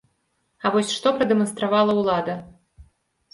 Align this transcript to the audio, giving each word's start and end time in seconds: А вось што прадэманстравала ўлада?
А 0.65 0.71
вось 0.75 0.93
што 0.95 1.11
прадэманстравала 1.19 1.97
ўлада? 2.01 2.35